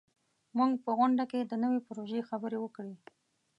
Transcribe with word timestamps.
موږ 0.57 0.71
په 0.85 0.91
غونډه 0.97 1.23
کې 1.31 1.39
د 1.45 1.53
نوي 1.63 1.79
پروژې 1.87 2.21
خبرې 2.29 2.57
وکړې. 2.61 2.93